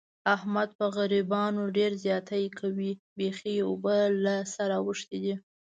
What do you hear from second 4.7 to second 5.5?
اوښتې دي.